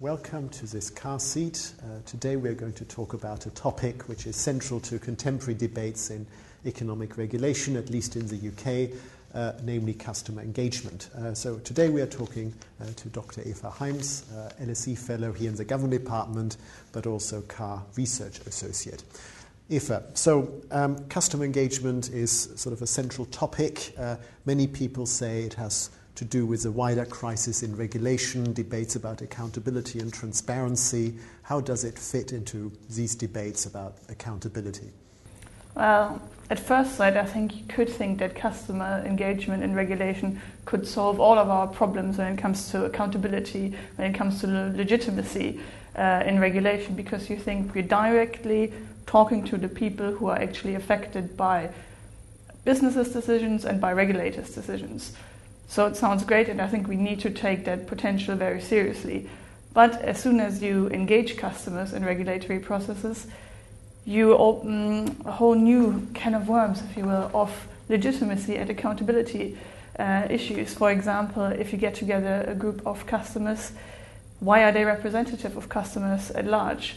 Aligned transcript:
Welcome 0.00 0.48
to 0.48 0.66
this 0.66 0.88
car 0.88 1.20
seat. 1.20 1.74
Uh, 1.82 1.98
today 2.06 2.36
we're 2.36 2.54
going 2.54 2.72
to 2.72 2.86
talk 2.86 3.12
about 3.12 3.44
a 3.44 3.50
topic 3.50 4.08
which 4.08 4.26
is 4.26 4.34
central 4.34 4.80
to 4.80 4.98
contemporary 4.98 5.52
debates 5.52 6.08
in 6.08 6.26
economic 6.64 7.18
regulation, 7.18 7.76
at 7.76 7.90
least 7.90 8.16
in 8.16 8.26
the 8.26 8.48
UK, 8.48 8.98
uh, 9.34 9.60
namely 9.62 9.92
customer 9.92 10.40
engagement. 10.40 11.10
Uh, 11.14 11.34
so 11.34 11.58
today 11.58 11.90
we 11.90 12.00
are 12.00 12.06
talking 12.06 12.54
uh, 12.80 12.86
to 12.96 13.10
Dr. 13.10 13.42
Eva 13.42 13.68
Heims, 13.68 14.24
uh, 14.34 14.48
LSE 14.64 14.96
Fellow 14.96 15.32
here 15.32 15.50
in 15.50 15.56
the 15.56 15.66
Government 15.66 16.02
Department, 16.02 16.56
but 16.92 17.06
also 17.06 17.42
CARR 17.42 17.82
Research 17.94 18.40
Associate. 18.46 19.04
Eva, 19.68 20.02
so 20.14 20.62
um, 20.70 20.98
customer 21.10 21.44
engagement 21.44 22.08
is 22.08 22.48
sort 22.56 22.72
of 22.72 22.80
a 22.80 22.86
central 22.86 23.26
topic. 23.26 23.92
Uh, 23.98 24.16
many 24.46 24.66
people 24.66 25.04
say 25.04 25.42
it 25.42 25.52
has 25.52 25.90
to 26.14 26.24
do 26.24 26.44
with 26.46 26.62
the 26.62 26.70
wider 26.70 27.04
crisis 27.04 27.62
in 27.62 27.76
regulation, 27.76 28.52
debates 28.52 28.96
about 28.96 29.22
accountability 29.22 30.00
and 30.00 30.12
transparency. 30.12 31.14
How 31.42 31.60
does 31.60 31.84
it 31.84 31.98
fit 31.98 32.32
into 32.32 32.72
these 32.90 33.14
debates 33.14 33.66
about 33.66 33.98
accountability? 34.08 34.90
Well, 35.74 36.20
at 36.50 36.58
first 36.58 36.96
sight, 36.96 37.16
I 37.16 37.24
think 37.24 37.56
you 37.56 37.64
could 37.68 37.88
think 37.88 38.18
that 38.18 38.34
customer 38.34 39.02
engagement 39.06 39.62
and 39.62 39.76
regulation 39.76 40.40
could 40.64 40.86
solve 40.86 41.20
all 41.20 41.38
of 41.38 41.48
our 41.48 41.68
problems 41.68 42.18
when 42.18 42.34
it 42.34 42.38
comes 42.38 42.70
to 42.72 42.84
accountability, 42.84 43.74
when 43.96 44.12
it 44.12 44.18
comes 44.18 44.40
to 44.40 44.46
legitimacy 44.48 45.60
uh, 45.96 46.24
in 46.26 46.40
regulation, 46.40 46.96
because 46.96 47.30
you 47.30 47.36
think 47.36 47.74
we're 47.74 47.82
directly 47.82 48.72
talking 49.06 49.44
to 49.44 49.56
the 49.56 49.68
people 49.68 50.10
who 50.12 50.26
are 50.26 50.38
actually 50.38 50.74
affected 50.74 51.36
by 51.36 51.70
businesses' 52.64 53.12
decisions 53.12 53.64
and 53.64 53.80
by 53.80 53.92
regulators' 53.92 54.54
decisions. 54.54 55.12
So 55.70 55.86
it 55.86 55.94
sounds 55.94 56.24
great, 56.24 56.48
and 56.48 56.60
I 56.60 56.66
think 56.66 56.88
we 56.88 56.96
need 56.96 57.20
to 57.20 57.30
take 57.30 57.64
that 57.66 57.86
potential 57.86 58.34
very 58.34 58.60
seriously. 58.60 59.30
But 59.72 60.02
as 60.02 60.20
soon 60.20 60.40
as 60.40 60.60
you 60.60 60.88
engage 60.88 61.36
customers 61.36 61.92
in 61.92 62.04
regulatory 62.04 62.58
processes, 62.58 63.28
you 64.04 64.36
open 64.36 65.22
a 65.24 65.30
whole 65.30 65.54
new 65.54 66.08
can 66.12 66.34
of 66.34 66.48
worms, 66.48 66.82
if 66.82 66.96
you 66.96 67.04
will, 67.04 67.30
of 67.32 67.68
legitimacy 67.88 68.56
and 68.56 68.68
accountability 68.68 69.56
uh, 69.96 70.26
issues. 70.28 70.74
For 70.74 70.90
example, 70.90 71.44
if 71.44 71.72
you 71.72 71.78
get 71.78 71.94
together 71.94 72.44
a 72.48 72.54
group 72.56 72.84
of 72.84 73.06
customers, 73.06 73.70
why 74.40 74.64
are 74.64 74.72
they 74.72 74.84
representative 74.84 75.56
of 75.56 75.68
customers 75.68 76.32
at 76.32 76.46
large? 76.46 76.96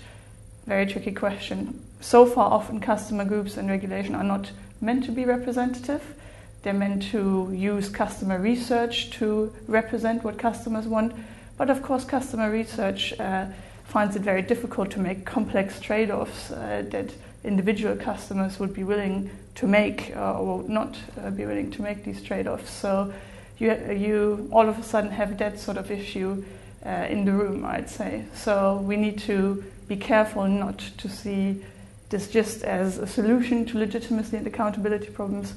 Very 0.65 0.87
tricky 0.87 1.11
question. 1.11 1.80
So 2.02 2.25
far, 2.25 2.49
often 2.49 2.80
customer 2.80 3.23
groups 3.23 3.55
and 3.55 3.69
regulation 3.69 4.15
are 4.15 4.23
not 4.23 4.49
meant 4.81 5.03
to 5.03 5.11
be 5.11 5.25
representative. 5.25 6.15
They're 6.64 6.73
meant 6.73 7.03
to 7.11 7.52
use 7.53 7.89
customer 7.89 8.39
research 8.39 9.11
to 9.11 9.53
represent 9.67 10.23
what 10.23 10.38
customers 10.38 10.88
want. 10.88 11.14
But 11.58 11.70
of 11.70 11.83
course, 11.83 12.05
customer 12.05 12.50
research 12.50 13.14
uh, 13.20 13.47
finds 13.83 14.16
it 14.16 14.22
very 14.22 14.42
difficult 14.42 14.89
to 14.92 15.00
make 15.00 15.25
complex 15.25 15.80
trade 15.80 16.09
offs 16.09 16.52
uh, 16.52 16.83
that 16.89 17.14
individual 17.44 17.97
customers 17.97 18.59
would 18.59 18.73
be 18.73 18.86
willing 18.86 19.30
to 19.55 19.67
make 19.67 20.16
uh, 20.16 20.39
or 20.39 20.64
not 20.64 20.97
uh, 21.22 21.30
be 21.30 21.45
willing 21.45 21.70
to 21.72 21.81
make 21.81 22.05
these 22.05 22.22
trade 22.23 22.47
offs. 22.47 22.72
So 22.72 23.14
you, 23.59 23.73
you 23.92 24.50
all 24.52 24.70
of 24.70 24.80
a 24.80 24.83
sudden 24.83 25.11
have 25.11 25.38
that 25.39 25.59
sort 25.59 25.77
of 25.77 25.92
issue 25.92 26.44
uh, 26.86 27.08
in 27.09 27.25
the 27.25 27.33
room, 27.33 27.66
I'd 27.66 27.89
say. 27.89 28.23
So 28.33 28.77
we 28.77 28.95
need 28.95 29.20
to 29.20 29.64
be 29.89 29.98
careful 29.98 30.48
not 30.48 30.80
to 30.98 31.09
see 31.09 31.61
this 32.09 32.30
just 32.30 32.64
as 32.64 32.98
a 32.98 33.08
solution 33.08 33.66
to 33.66 33.77
legitimacy 33.77 34.38
and 34.38 34.48
accountability 34.48 35.08
problems 35.08 35.55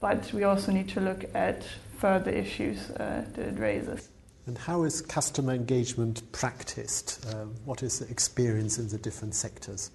but 0.00 0.32
we 0.32 0.44
also 0.44 0.72
need 0.72 0.88
to 0.90 1.00
look 1.00 1.24
at 1.34 1.64
further 1.98 2.30
issues 2.30 2.90
uh, 2.90 3.24
that 3.34 3.48
it 3.48 3.58
raises. 3.58 4.08
And 4.46 4.56
how 4.56 4.84
is 4.84 5.02
customer 5.02 5.52
engagement 5.52 6.22
practiced? 6.32 7.26
Uh, 7.26 7.44
what 7.64 7.82
is 7.82 7.98
the 7.98 8.10
experience 8.10 8.78
in 8.78 8.88
the 8.88 8.98
different 8.98 9.34
sectors? 9.34 9.90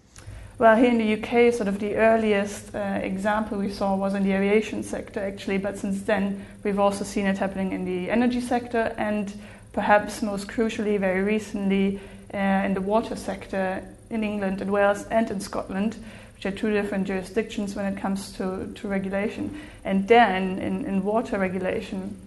Well, 0.60 0.76
here 0.76 0.92
in 0.92 1.00
the 1.00 1.14
UK, 1.14 1.52
sort 1.52 1.68
of 1.68 1.80
the 1.80 1.96
earliest 1.96 2.76
uh, 2.76 3.00
example 3.02 3.58
we 3.58 3.72
saw 3.72 3.96
was 3.96 4.14
in 4.14 4.24
the 4.24 4.34
aviation 4.34 4.84
sector, 4.84 5.20
actually, 5.20 5.58
but 5.58 5.80
since 5.80 6.04
then 6.04 6.46
we've 6.64 6.78
also 6.78 7.04
seen 7.04 7.26
it 7.26 7.40
happening 7.40 7.72
in 7.72 7.86
the 7.86 8.12
energy 8.12 8.40
sector 8.40 8.94
and 8.98 9.34
perhaps 9.72 10.22
most 10.22 10.48
crucially, 10.48 11.00
very 11.00 11.24
recently, 11.24 12.00
uh, 12.34 12.38
in 12.38 12.76
the 12.76 12.82
water 12.82 13.16
sector 13.16 13.84
in 14.12 14.24
England 14.24 14.62
and 14.62 14.72
Wales 14.72 15.06
and 15.10 15.32
in 15.32 15.40
Scotland 15.40 15.98
which 16.44 16.54
are 16.54 16.58
two 16.58 16.74
different 16.74 17.08
jurisdictions 17.08 17.74
when 17.74 17.86
it 17.86 17.98
comes 17.98 18.34
to, 18.34 18.70
to 18.76 18.88
regulation. 18.88 19.62
And 19.86 20.08
then 20.08 20.60
in, 20.60 20.84
in 20.86 21.04
water 21.04 21.38
regulation, 21.38 22.20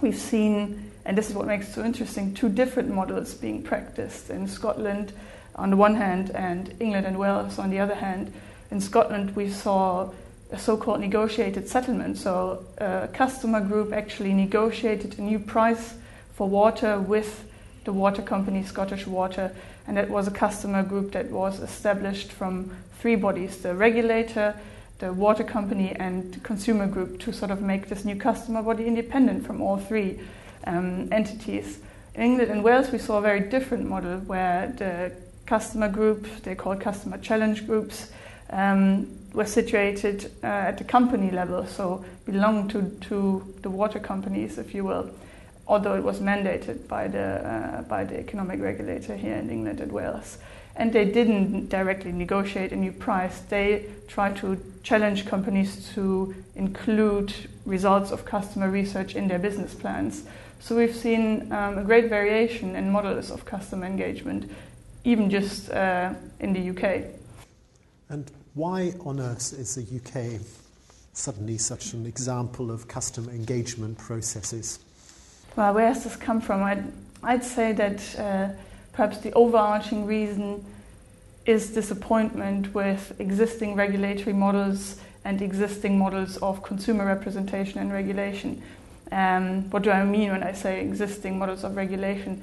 we've 0.00 0.18
seen, 0.18 0.90
and 1.04 1.16
this 1.16 1.30
is 1.30 1.36
what 1.36 1.46
makes 1.46 1.68
it 1.68 1.74
so 1.74 1.84
interesting, 1.84 2.34
two 2.34 2.48
different 2.48 2.90
models 2.90 3.34
being 3.34 3.62
practiced 3.62 4.28
in 4.30 4.48
Scotland 4.48 5.12
on 5.54 5.70
the 5.70 5.76
one 5.76 5.94
hand 5.94 6.30
and 6.30 6.74
England 6.80 7.06
and 7.06 7.16
Wales 7.16 7.60
on 7.60 7.70
the 7.70 7.78
other 7.78 7.94
hand. 7.94 8.32
In 8.72 8.80
Scotland, 8.80 9.36
we 9.36 9.48
saw 9.48 10.10
a 10.50 10.58
so 10.58 10.76
called 10.76 11.00
negotiated 11.00 11.68
settlement. 11.68 12.18
So 12.18 12.64
uh, 12.80 13.02
a 13.04 13.08
customer 13.08 13.60
group 13.60 13.92
actually 13.92 14.32
negotiated 14.32 15.16
a 15.18 15.22
new 15.22 15.38
price 15.38 15.94
for 16.34 16.48
water 16.48 16.98
with 16.98 17.44
the 17.90 17.94
water 17.94 18.22
company 18.22 18.62
Scottish 18.62 19.04
Water, 19.04 19.50
and 19.88 19.96
that 19.96 20.08
was 20.08 20.28
a 20.28 20.30
customer 20.30 20.84
group 20.84 21.10
that 21.10 21.28
was 21.28 21.58
established 21.58 22.30
from 22.30 22.70
three 23.00 23.16
bodies 23.16 23.56
the 23.62 23.74
regulator, 23.74 24.54
the 25.00 25.12
water 25.12 25.42
company, 25.42 25.90
and 25.96 26.40
consumer 26.44 26.86
group 26.86 27.18
to 27.18 27.32
sort 27.32 27.50
of 27.50 27.60
make 27.60 27.88
this 27.88 28.04
new 28.04 28.14
customer 28.14 28.62
body 28.62 28.86
independent 28.86 29.44
from 29.44 29.60
all 29.60 29.76
three 29.76 30.20
um, 30.68 31.08
entities. 31.10 31.80
In 32.14 32.22
England 32.22 32.52
and 32.52 32.62
Wales, 32.62 32.92
we 32.92 32.98
saw 32.98 33.18
a 33.18 33.22
very 33.22 33.40
different 33.40 33.88
model 33.88 34.20
where 34.20 34.72
the 34.78 35.10
customer 35.46 35.88
group, 35.88 36.28
they're 36.44 36.54
called 36.54 36.80
customer 36.80 37.18
challenge 37.18 37.66
groups, 37.66 38.12
um, 38.50 39.08
were 39.32 39.46
situated 39.46 40.30
uh, 40.44 40.46
at 40.46 40.78
the 40.78 40.84
company 40.84 41.32
level, 41.32 41.66
so 41.66 42.04
belonged 42.24 42.70
to, 42.70 42.82
to 43.08 43.42
the 43.62 43.70
water 43.70 43.98
companies, 43.98 44.58
if 44.58 44.74
you 44.74 44.84
will, 44.84 45.10
although 45.70 45.94
it 45.94 46.02
was 46.02 46.20
mandated 46.20 46.86
by 46.88 47.08
the, 47.08 47.18
uh, 47.18 47.82
by 47.82 48.04
the 48.04 48.18
economic 48.18 48.60
regulator 48.60 49.16
here 49.16 49.36
in 49.36 49.48
England 49.48 49.80
and 49.80 49.92
Wales 49.92 50.36
and 50.76 50.92
they 50.92 51.04
didn't 51.04 51.68
directly 51.68 52.12
negotiate 52.12 52.72
a 52.72 52.76
new 52.76 52.92
price. 52.92 53.40
They 53.40 53.86
tried 54.08 54.36
to 54.38 54.58
challenge 54.82 55.26
companies 55.26 55.90
to 55.94 56.34
include 56.54 57.34
results 57.66 58.10
of 58.10 58.24
customer 58.24 58.70
research 58.70 59.14
in 59.14 59.28
their 59.28 59.38
business 59.38 59.74
plans. 59.74 60.24
So 60.60 60.76
we've 60.76 60.94
seen 60.94 61.52
um, 61.52 61.78
a 61.78 61.84
great 61.84 62.08
variation 62.08 62.76
in 62.76 62.90
models 62.90 63.30
of 63.30 63.44
customer 63.44 63.86
engagement, 63.86 64.50
even 65.04 65.30
just 65.30 65.70
uh, 65.70 66.14
in 66.38 66.52
the 66.52 66.70
UK. 66.70 67.04
And 68.08 68.30
why 68.54 68.94
on 69.00 69.20
earth 69.20 69.52
is 69.52 69.74
the 69.74 69.84
UK 69.96 70.40
suddenly 71.12 71.58
such 71.58 71.92
an 71.92 72.06
example 72.06 72.70
of 72.70 72.88
customer 72.88 73.32
engagement 73.32 73.98
processes? 73.98 74.78
Well, 75.56 75.74
where 75.74 75.88
has 75.88 76.04
this 76.04 76.16
come 76.16 76.40
from? 76.40 76.62
I'd, 76.62 76.84
I'd 77.22 77.44
say 77.44 77.72
that. 77.72 78.18
Uh, 78.18 78.48
perhaps 78.92 79.18
the 79.18 79.32
overarching 79.32 80.06
reason 80.06 80.64
is 81.46 81.70
disappointment 81.70 82.74
with 82.74 83.18
existing 83.18 83.74
regulatory 83.74 84.34
models 84.34 85.00
and 85.24 85.40
existing 85.40 85.98
models 85.98 86.36
of 86.38 86.62
consumer 86.62 87.06
representation 87.06 87.78
and 87.78 87.92
regulation. 87.92 88.62
Um, 89.10 89.70
what 89.70 89.82
do 89.82 89.90
I 89.90 90.04
mean 90.04 90.30
when 90.32 90.42
I 90.42 90.52
say 90.52 90.80
existing 90.80 91.38
models 91.38 91.64
of 91.64 91.76
regulation? 91.76 92.42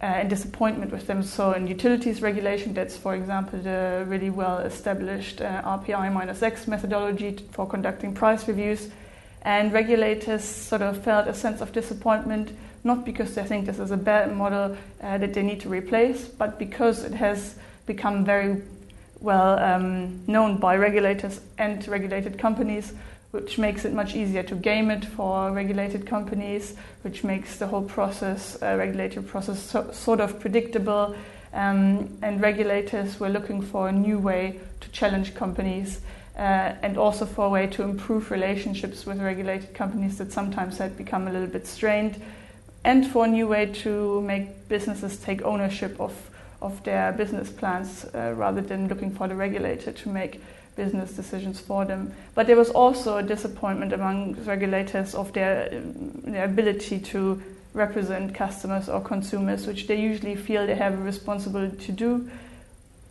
Uh, 0.00 0.20
and 0.20 0.30
disappointment 0.30 0.92
with 0.92 1.08
them. 1.08 1.24
So, 1.24 1.52
in 1.52 1.66
utilities 1.66 2.22
regulation, 2.22 2.72
that's, 2.72 2.96
for 2.96 3.16
example, 3.16 3.58
the 3.58 4.04
really 4.06 4.30
well 4.30 4.58
established 4.58 5.40
uh, 5.40 5.62
RPI 5.62 6.12
minus 6.12 6.40
X 6.40 6.68
methodology 6.68 7.36
for 7.50 7.66
conducting 7.66 8.14
price 8.14 8.46
reviews. 8.46 8.90
And 9.48 9.72
regulators 9.72 10.44
sort 10.44 10.82
of 10.82 11.02
felt 11.02 11.26
a 11.26 11.32
sense 11.32 11.62
of 11.62 11.72
disappointment 11.72 12.52
not 12.84 13.06
because 13.06 13.34
they 13.34 13.44
think 13.44 13.64
this 13.64 13.78
is 13.78 13.90
a 13.90 13.96
bad 13.96 14.36
model 14.36 14.76
uh, 15.02 15.16
that 15.16 15.32
they 15.32 15.42
need 15.42 15.60
to 15.60 15.70
replace, 15.70 16.28
but 16.28 16.58
because 16.58 17.02
it 17.02 17.14
has 17.14 17.54
become 17.86 18.26
very 18.26 18.60
well 19.20 19.58
um, 19.58 20.20
known 20.26 20.58
by 20.58 20.76
regulators 20.76 21.40
and 21.56 21.88
regulated 21.88 22.38
companies, 22.38 22.92
which 23.30 23.56
makes 23.56 23.86
it 23.86 23.94
much 23.94 24.14
easier 24.14 24.42
to 24.42 24.54
game 24.54 24.90
it 24.90 25.02
for 25.02 25.50
regulated 25.50 26.04
companies, 26.04 26.76
which 27.00 27.24
makes 27.24 27.56
the 27.56 27.66
whole 27.66 27.84
process, 27.84 28.58
uh, 28.62 28.76
regulatory 28.78 29.24
process, 29.24 29.62
so, 29.62 29.90
sort 29.92 30.20
of 30.20 30.38
predictable. 30.40 31.16
Um, 31.54 32.18
and 32.20 32.42
regulators 32.42 33.18
were 33.18 33.30
looking 33.30 33.62
for 33.62 33.88
a 33.88 33.92
new 33.92 34.18
way 34.18 34.60
to 34.82 34.90
challenge 34.90 35.34
companies. 35.34 36.02
Uh, 36.38 36.72
and 36.82 36.96
also 36.96 37.26
for 37.26 37.46
a 37.46 37.48
way 37.48 37.66
to 37.66 37.82
improve 37.82 38.30
relationships 38.30 39.04
with 39.04 39.20
regulated 39.20 39.74
companies 39.74 40.18
that 40.18 40.30
sometimes 40.30 40.78
had 40.78 40.96
become 40.96 41.26
a 41.26 41.32
little 41.32 41.48
bit 41.48 41.66
strained 41.66 42.22
and 42.84 43.06
for 43.06 43.24
a 43.24 43.28
new 43.28 43.46
way 43.46 43.66
to 43.66 44.20
make 44.20 44.68
businesses 44.68 45.16
take 45.16 45.42
ownership 45.42 46.00
of, 46.00 46.14
of 46.62 46.82
their 46.84 47.12
business 47.12 47.50
plans 47.50 48.06
uh, 48.14 48.32
rather 48.36 48.60
than 48.60 48.88
looking 48.88 49.10
for 49.10 49.26
the 49.28 49.34
regulator 49.34 49.92
to 49.92 50.08
make 50.08 50.40
business 50.76 51.12
decisions 51.12 51.58
for 51.58 51.84
them. 51.84 52.14
But 52.34 52.46
there 52.46 52.56
was 52.56 52.70
also 52.70 53.18
a 53.18 53.22
disappointment 53.22 53.92
among 53.92 54.34
regulators 54.44 55.14
of 55.14 55.32
their, 55.32 55.68
their 56.24 56.44
ability 56.44 57.00
to 57.00 57.42
represent 57.74 58.34
customers 58.34 58.88
or 58.88 59.00
consumers, 59.00 59.66
which 59.66 59.88
they 59.88 60.00
usually 60.00 60.36
feel 60.36 60.66
they 60.66 60.76
have 60.76 60.94
a 60.94 61.02
responsibility 61.02 61.76
to 61.86 61.92
do, 61.92 62.30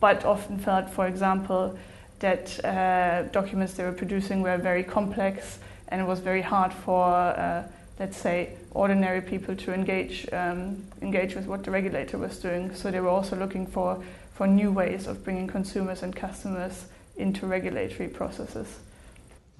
but 0.00 0.24
often 0.24 0.58
felt, 0.58 0.88
for 0.90 1.06
example, 1.06 1.78
that 2.20 2.64
uh, 2.64 3.22
documents 3.30 3.74
they 3.74 3.84
were 3.84 3.92
producing 3.92 4.42
were 4.42 4.56
very 4.56 4.82
complex 4.82 5.58
and 5.88 6.00
it 6.00 6.04
was 6.04 6.20
very 6.20 6.42
hard 6.42 6.72
for, 6.72 7.04
uh, 7.06 7.66
let's 7.98 8.16
say, 8.16 8.54
ordinary 8.72 9.20
people 9.20 9.56
to 9.56 9.72
engage 9.72 10.28
um, 10.32 10.84
engage 11.00 11.34
with 11.34 11.46
what 11.46 11.64
the 11.64 11.70
regulator 11.70 12.18
was 12.18 12.38
doing. 12.38 12.74
So 12.74 12.90
they 12.90 13.00
were 13.00 13.08
also 13.08 13.36
looking 13.36 13.66
for 13.66 14.02
for 14.34 14.46
new 14.46 14.70
ways 14.70 15.06
of 15.06 15.24
bringing 15.24 15.48
consumers 15.48 16.02
and 16.02 16.14
customers 16.14 16.86
into 17.16 17.46
regulatory 17.46 18.08
processes. 18.08 18.68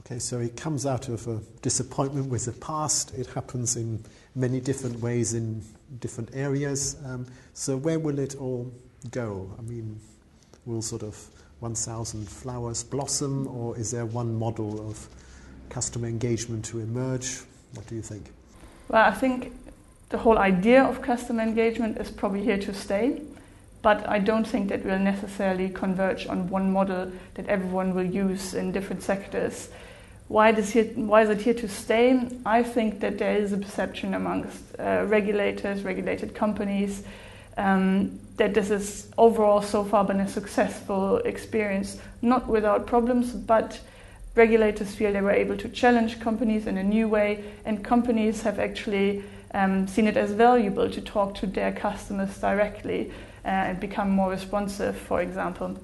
Okay, 0.00 0.18
so 0.18 0.38
it 0.38 0.56
comes 0.56 0.86
out 0.86 1.08
of 1.08 1.26
a 1.26 1.40
disappointment 1.60 2.30
with 2.30 2.44
the 2.44 2.52
past. 2.52 3.12
It 3.14 3.26
happens 3.26 3.76
in 3.76 4.04
many 4.34 4.60
different 4.60 5.00
ways 5.00 5.34
in 5.34 5.62
different 5.98 6.30
areas. 6.32 6.96
Um, 7.04 7.26
so 7.54 7.76
where 7.76 7.98
will 7.98 8.18
it 8.18 8.36
all 8.36 8.72
go? 9.10 9.50
I 9.58 9.62
mean, 9.62 10.00
will 10.64 10.82
sort 10.82 11.02
of 11.02 11.28
1,000 11.60 12.28
flowers 12.28 12.82
blossom, 12.82 13.46
or 13.48 13.76
is 13.76 13.90
there 13.90 14.06
one 14.06 14.38
model 14.38 14.88
of 14.88 15.08
customer 15.70 16.08
engagement 16.08 16.64
to 16.66 16.78
emerge? 16.80 17.40
What 17.74 17.86
do 17.86 17.94
you 17.94 18.02
think? 18.02 18.30
Well, 18.88 19.04
I 19.04 19.12
think 19.12 19.52
the 20.08 20.18
whole 20.18 20.38
idea 20.38 20.82
of 20.82 21.02
customer 21.02 21.42
engagement 21.42 21.98
is 21.98 22.10
probably 22.10 22.42
here 22.42 22.58
to 22.58 22.72
stay, 22.72 23.20
but 23.82 24.08
I 24.08 24.18
don't 24.18 24.46
think 24.46 24.68
that 24.70 24.84
we'll 24.84 24.98
necessarily 24.98 25.68
converge 25.68 26.26
on 26.26 26.48
one 26.48 26.72
model 26.72 27.12
that 27.34 27.46
everyone 27.46 27.94
will 27.94 28.06
use 28.06 28.54
in 28.54 28.72
different 28.72 29.02
sectors. 29.02 29.68
Why, 30.28 30.52
here, 30.52 30.84
why 30.94 31.22
is 31.22 31.30
it 31.30 31.40
here 31.40 31.54
to 31.54 31.68
stay? 31.68 32.28
I 32.44 32.62
think 32.62 33.00
that 33.00 33.18
there 33.18 33.36
is 33.36 33.52
a 33.52 33.58
perception 33.58 34.14
amongst 34.14 34.62
uh, 34.78 35.04
regulators, 35.06 35.82
regulated 35.82 36.34
companies, 36.34 37.02
um, 37.58 38.18
that 38.36 38.54
this 38.54 38.68
has 38.68 39.10
overall 39.18 39.60
so 39.60 39.84
far 39.84 40.04
been 40.04 40.20
a 40.20 40.28
successful 40.28 41.18
experience, 41.18 41.98
not 42.22 42.46
without 42.46 42.86
problems, 42.86 43.32
but 43.32 43.80
regulators 44.36 44.94
feel 44.94 45.12
they 45.12 45.20
were 45.20 45.32
able 45.32 45.56
to 45.56 45.68
challenge 45.68 46.20
companies 46.20 46.66
in 46.66 46.78
a 46.78 46.82
new 46.82 47.08
way, 47.08 47.44
and 47.64 47.84
companies 47.84 48.42
have 48.42 48.60
actually 48.60 49.24
um, 49.52 49.88
seen 49.88 50.06
it 50.06 50.16
as 50.16 50.30
valuable 50.30 50.88
to 50.88 51.00
talk 51.00 51.34
to 51.34 51.46
their 51.46 51.72
customers 51.72 52.38
directly 52.38 53.10
uh, 53.44 53.48
and 53.48 53.80
become 53.80 54.08
more 54.08 54.30
responsive, 54.30 54.96
for 54.96 55.20
example. 55.20 55.76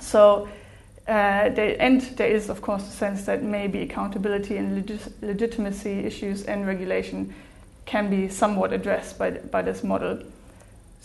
So, 0.00 0.48
uh, 1.06 1.50
they, 1.50 1.76
and 1.76 2.00
there 2.16 2.28
is, 2.28 2.48
of 2.48 2.60
course, 2.60 2.84
the 2.84 2.90
sense 2.90 3.26
that 3.26 3.42
maybe 3.42 3.82
accountability 3.82 4.56
and 4.56 4.74
legit- 4.74 5.22
legitimacy 5.22 6.00
issues 6.00 6.42
and 6.44 6.66
regulation 6.66 7.34
can 7.84 8.10
be 8.10 8.28
somewhat 8.28 8.72
addressed 8.72 9.18
by, 9.18 9.30
by 9.30 9.62
this 9.62 9.84
model. 9.84 10.18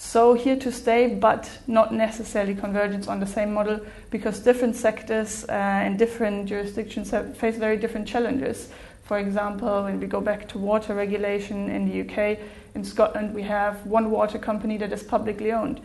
So 0.01 0.33
here 0.33 0.55
to 0.55 0.71
stay, 0.71 1.13
but 1.13 1.51
not 1.67 1.93
necessarily 1.93 2.55
convergence 2.55 3.09
on 3.09 3.19
the 3.19 3.27
same 3.27 3.53
model 3.53 3.81
because 4.09 4.39
different 4.39 4.77
sectors 4.77 5.43
uh, 5.49 5.51
and 5.51 5.99
different 5.99 6.47
jurisdictions 6.47 7.13
face 7.37 7.57
very 7.57 7.75
different 7.75 8.07
challenges. 8.07 8.69
For 9.03 9.19
example, 9.19 9.83
when 9.83 9.99
we 9.99 10.07
go 10.07 10.21
back 10.21 10.47
to 10.49 10.57
water 10.57 10.95
regulation 10.95 11.69
in 11.69 11.89
the 11.89 11.99
UK, 12.01 12.39
in 12.75 12.85
Scotland 12.85 13.35
we 13.35 13.43
have 13.43 13.85
one 13.85 14.09
water 14.09 14.39
company 14.39 14.77
that 14.77 14.93
is 14.93 15.03
publicly 15.03 15.51
owned. 15.51 15.81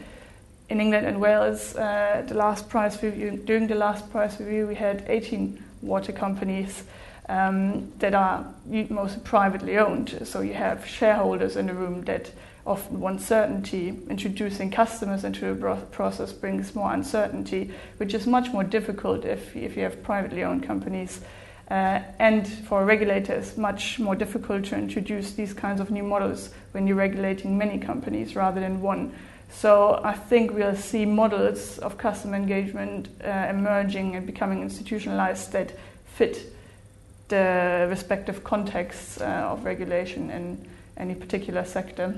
In 0.71 0.81
England 0.81 1.09
and 1.09 1.21
Wales, 1.21 1.75
uh, 1.75 2.23
the 2.25 2.35
last 2.35 2.69
price 2.69 3.03
review, 3.03 3.43
during 3.45 3.67
the 3.67 3.75
last 3.75 4.09
price 4.13 4.39
review, 4.39 4.69
we 4.69 4.77
had 4.77 5.05
18 5.09 5.61
water 5.83 6.13
companies 6.13 6.85
um, 7.29 7.93
that 7.99 8.15
are 8.15 8.47
mostly 8.91 9.23
privately 9.25 9.77
owned. 9.77 10.21
So 10.25 10.41
you 10.41 10.55
have 10.55 10.87
shareholders 10.87 11.57
in 11.57 11.67
the 11.67 11.75
room 11.75 12.03
that 12.05 12.31
often 12.67 13.01
want 13.01 13.21
certainty. 13.21 13.89
Introducing 14.09 14.71
customers 14.71 15.25
into 15.25 15.51
a 15.51 15.77
process 15.77 16.33
brings 16.33 16.75
more 16.75 16.93
uncertainty, 16.93 17.71
which 17.99 18.15
is 18.15 18.27
much 18.27 18.53
more 18.53 18.65
difficult 18.65 19.25
if, 19.25 19.55
if 19.57 19.77
you 19.77 19.83
have 19.83 20.03
privately 20.03 20.45
owned 20.45 20.63
companies. 20.63 21.21
Uh, 21.71 22.01
and 22.19 22.47
for 22.47 22.83
a 22.83 22.85
regulator, 22.85 23.33
it's 23.33 23.57
much 23.57 23.99
more 23.99 24.15
difficult 24.15 24.65
to 24.67 24.77
introduce 24.77 25.33
these 25.33 25.55
kinds 25.55 25.81
of 25.81 25.91
new 25.91 26.03
models 26.03 26.51
when 26.73 26.87
you're 26.87 26.97
regulating 26.97 27.57
many 27.57 27.79
companies 27.79 28.37
rather 28.37 28.61
than 28.61 28.81
one. 28.81 29.15
So 29.51 30.01
I 30.03 30.15
think 30.15 30.53
we'll 30.53 30.77
see 30.77 31.07
models 31.07 31.79
of 31.79 31.97
customer 31.97 32.37
engagement 32.37 33.09
uh, 33.23 33.29
emerging 33.49 34.17
and 34.17 34.27
becoming 34.27 34.63
institutionalized 34.63 35.53
that 35.53 35.73
fit 36.07 36.53
the 37.29 37.87
respective 37.89 38.45
contexts 38.45 39.21
uh, 39.21 39.25
of 39.25 39.65
regulation 39.65 40.31
in 40.31 40.69
any 40.97 41.15
particular 41.15 41.65
sector. 41.65 42.15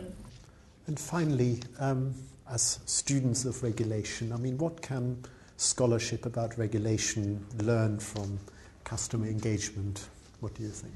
And 0.86 0.98
finally, 0.98 1.60
um, 1.80 2.14
as 2.50 2.78
students 2.86 3.44
of 3.44 3.62
regulation, 3.62 4.32
I 4.32 4.36
mean, 4.36 4.56
what 4.58 4.82
can 4.82 5.22
scholarship 5.56 6.26
about 6.26 6.56
regulation 6.58 7.44
learn 7.58 7.98
from 7.98 8.38
customer 8.84 9.26
engagement? 9.26 10.08
What 10.40 10.54
do 10.54 10.62
you 10.62 10.68
think? 10.68 10.94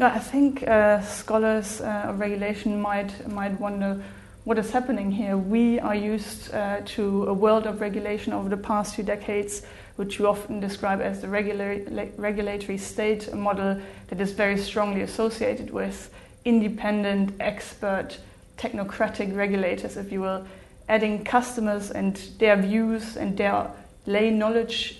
I 0.00 0.18
think 0.18 0.66
uh, 0.66 1.00
scholars 1.02 1.80
uh, 1.80 2.06
of 2.08 2.18
regulation 2.18 2.80
might 2.80 3.28
might 3.28 3.58
wonder 3.60 4.02
what 4.44 4.58
is 4.58 4.70
happening 4.70 5.12
here. 5.12 5.36
We 5.36 5.78
are 5.78 5.94
used 5.94 6.52
uh, 6.52 6.80
to 6.96 7.26
a 7.26 7.32
world 7.32 7.66
of 7.66 7.80
regulation 7.80 8.32
over 8.32 8.48
the 8.48 8.56
past 8.56 8.96
few 8.96 9.04
decades, 9.04 9.62
which 9.96 10.18
you 10.18 10.26
often 10.26 10.58
describe 10.60 11.00
as 11.00 11.20
the 11.20 11.28
regular, 11.28 11.80
regulatory 12.16 12.78
state 12.78 13.32
model 13.32 13.80
that 14.08 14.20
is 14.20 14.32
very 14.32 14.58
strongly 14.58 15.02
associated 15.02 15.70
with 15.70 16.10
independent, 16.44 17.34
expert 17.38 18.18
technocratic 18.56 19.34
regulators, 19.36 19.96
if 19.96 20.12
you 20.12 20.20
will, 20.20 20.46
adding 20.88 21.24
customers 21.24 21.90
and 21.90 22.16
their 22.38 22.56
views 22.56 23.16
and 23.16 23.36
their 23.36 23.70
lay 24.06 24.30
knowledge 24.30 24.98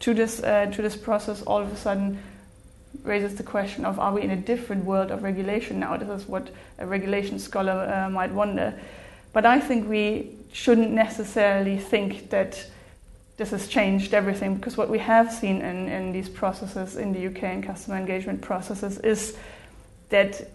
to 0.00 0.14
this 0.14 0.42
uh, 0.42 0.66
to 0.66 0.82
this 0.82 0.96
process, 0.96 1.42
all 1.42 1.60
of 1.60 1.72
a 1.72 1.76
sudden 1.76 2.18
raises 3.04 3.36
the 3.36 3.42
question 3.42 3.84
of 3.84 3.98
are 3.98 4.12
we 4.12 4.22
in 4.22 4.30
a 4.30 4.36
different 4.36 4.84
world 4.84 5.10
of 5.10 5.22
regulation 5.22 5.80
now? 5.80 5.96
This 5.96 6.22
is 6.22 6.28
what 6.28 6.50
a 6.78 6.86
regulation 6.86 7.38
scholar 7.38 7.72
uh, 7.72 8.10
might 8.10 8.32
wonder. 8.32 8.78
But 9.32 9.46
I 9.46 9.60
think 9.60 9.88
we 9.88 10.30
shouldn't 10.52 10.90
necessarily 10.90 11.78
think 11.78 12.30
that 12.30 12.66
this 13.36 13.50
has 13.50 13.68
changed 13.68 14.12
everything 14.12 14.56
because 14.56 14.76
what 14.76 14.90
we 14.90 14.98
have 14.98 15.32
seen 15.32 15.62
in, 15.62 15.88
in 15.88 16.12
these 16.12 16.28
processes 16.28 16.96
in 16.96 17.12
the 17.12 17.26
UK 17.26 17.44
and 17.44 17.64
customer 17.64 17.96
engagement 17.96 18.42
processes 18.42 18.98
is 18.98 19.36
that 20.10 20.50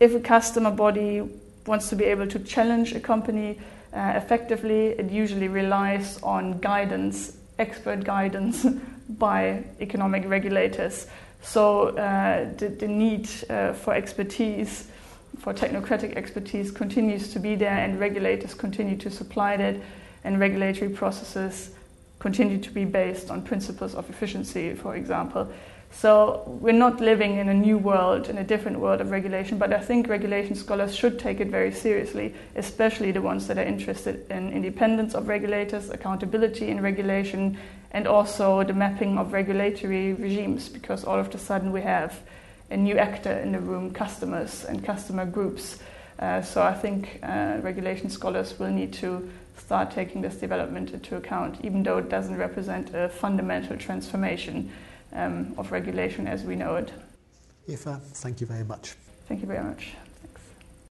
if 0.00 0.14
a 0.14 0.20
customer 0.20 0.70
body 0.70 1.22
wants 1.66 1.88
to 1.90 1.96
be 1.96 2.04
able 2.04 2.26
to 2.26 2.38
challenge 2.38 2.92
a 2.94 3.00
company 3.00 3.58
uh, 3.94 4.14
effectively, 4.16 4.88
it 4.88 5.10
usually 5.10 5.48
relies 5.48 6.20
on 6.22 6.58
guidance, 6.58 7.36
expert 7.58 8.02
guidance 8.04 8.66
by 9.08 9.62
economic 9.80 10.28
regulators. 10.28 11.06
So 11.42 11.88
uh, 11.96 12.52
the, 12.56 12.68
the, 12.68 12.88
need 12.88 13.28
uh, 13.48 13.72
for 13.74 13.94
expertise, 13.94 14.88
for 15.38 15.54
technocratic 15.54 16.16
expertise, 16.16 16.70
continues 16.70 17.32
to 17.34 17.38
be 17.38 17.54
there, 17.54 17.76
and 17.78 18.00
regulators 18.00 18.54
continue 18.54 18.96
to 18.96 19.10
supply 19.10 19.56
that, 19.58 19.76
and 20.24 20.40
regulatory 20.40 20.90
processes 20.90 21.70
continue 22.18 22.58
to 22.58 22.70
be 22.70 22.84
based 22.84 23.30
on 23.30 23.42
principles 23.42 23.94
of 23.94 24.08
efficiency, 24.08 24.74
for 24.74 24.96
example. 24.96 25.48
So 25.96 26.42
we're 26.60 26.72
not 26.72 27.00
living 27.00 27.38
in 27.38 27.48
a 27.48 27.54
new 27.54 27.78
world, 27.78 28.28
in 28.28 28.36
a 28.36 28.44
different 28.44 28.78
world 28.78 29.00
of 29.00 29.10
regulation, 29.10 29.58
but 29.58 29.72
I 29.72 29.78
think 29.78 30.08
regulation 30.08 30.54
scholars 30.54 30.94
should 30.94 31.18
take 31.18 31.40
it 31.40 31.48
very 31.48 31.72
seriously, 31.72 32.34
especially 32.56 33.12
the 33.12 33.22
ones 33.22 33.46
that 33.46 33.58
are 33.58 33.64
interested 33.64 34.28
in 34.30 34.52
independence 34.52 35.14
of 35.14 35.28
regulators, 35.28 35.90
accountability 35.90 36.68
in 36.68 36.82
regulation, 36.82 37.56
and 37.92 38.06
also 38.06 38.64
the 38.64 38.74
mapping 38.74 39.18
of 39.18 39.32
regulatory 39.32 40.12
regimes, 40.12 40.68
because 40.68 41.04
all 41.04 41.18
of 41.18 41.32
a 41.34 41.38
sudden 41.38 41.72
we 41.72 41.80
have 41.80 42.20
a 42.70 42.76
new 42.76 42.98
actor 42.98 43.32
in 43.32 43.52
the 43.52 43.60
room, 43.60 43.92
customers 43.92 44.64
and 44.64 44.84
customer 44.84 45.24
groups. 45.24 45.78
Uh, 46.18 46.42
so 46.42 46.60
I 46.60 46.74
think 46.74 47.20
uh, 47.22 47.58
regulation 47.62 48.10
scholars 48.10 48.58
will 48.58 48.70
need 48.70 48.92
to 48.94 49.30
start 49.56 49.92
taking 49.92 50.22
this 50.22 50.36
development 50.36 50.90
into 50.90 51.16
account, 51.16 51.64
even 51.64 51.82
though 51.84 51.98
it 51.98 52.08
doesn't 52.08 52.36
represent 52.36 52.92
a 52.94 53.08
fundamental 53.08 53.76
transformation 53.78 54.70
um, 55.14 55.54
of 55.56 55.72
regulation 55.72 56.26
as 56.26 56.42
we 56.44 56.56
know 56.56 56.76
it. 56.76 56.92
Eva, 57.66 58.00
thank 58.14 58.40
you 58.40 58.46
very 58.46 58.64
much. 58.64 58.94
Thank 59.26 59.40
you 59.40 59.46
very 59.46 59.64
much. 59.64 59.94